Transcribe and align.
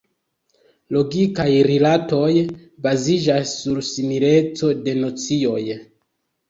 Logikaj 0.95 1.47
rilatoj 1.67 2.31
baziĝas 2.87 3.55
sur 3.61 3.87
simileco 3.93 4.75
de 4.89 5.01
nocioj. 5.05 5.67